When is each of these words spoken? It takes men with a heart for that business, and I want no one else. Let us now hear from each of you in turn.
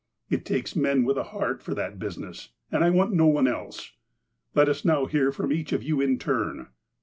It 0.31 0.45
takes 0.45 0.75
men 0.75 1.03
with 1.03 1.15
a 1.15 1.25
heart 1.29 1.61
for 1.61 1.75
that 1.75 1.99
business, 1.99 2.49
and 2.71 2.83
I 2.83 2.89
want 2.89 3.13
no 3.13 3.27
one 3.27 3.47
else. 3.47 3.91
Let 4.55 4.67
us 4.67 4.83
now 4.83 5.05
hear 5.05 5.31
from 5.31 5.51
each 5.53 5.73
of 5.73 5.83
you 5.83 6.01
in 6.01 6.17
turn. 6.17 6.69